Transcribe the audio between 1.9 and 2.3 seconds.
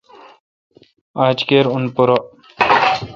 پورہ۔